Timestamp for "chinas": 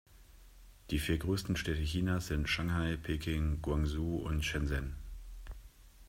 1.83-2.25